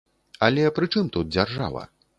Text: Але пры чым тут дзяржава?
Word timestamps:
Але 0.47 0.63
пры 0.79 0.91
чым 0.97 1.13
тут 1.19 1.33
дзяржава? 1.37 1.87